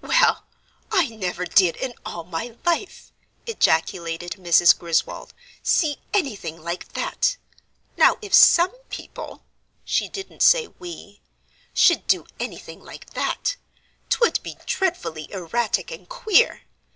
[0.00, 0.44] "Well,
[0.90, 3.12] I never did in all my life,"
[3.46, 4.76] ejaculated Mrs.
[4.76, 7.36] Griswold, "see anything like that.
[7.96, 9.44] Now if some people"
[9.84, 11.22] she didn't say "we"
[11.72, 13.54] "should do anything like that,
[14.10, 16.62] 'twould be dreadfully erratic and queer.